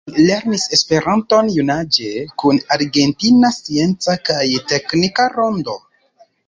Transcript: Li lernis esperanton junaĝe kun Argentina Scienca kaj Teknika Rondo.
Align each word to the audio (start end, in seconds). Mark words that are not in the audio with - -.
Li 0.13 0.23
lernis 0.27 0.63
esperanton 0.77 1.51
junaĝe 1.57 2.09
kun 2.45 2.63
Argentina 2.79 3.55
Scienca 3.59 4.19
kaj 4.31 4.43
Teknika 4.75 5.33
Rondo. 5.39 5.83